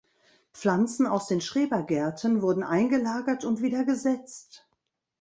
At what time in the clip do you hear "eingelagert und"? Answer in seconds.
2.63-3.61